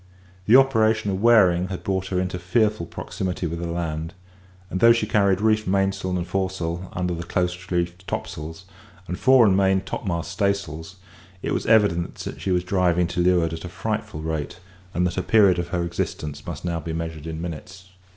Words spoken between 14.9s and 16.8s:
and that the period of her existence must now